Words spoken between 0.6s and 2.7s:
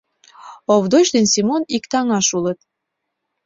Овдоч ден Семон иктаҥаш улыт.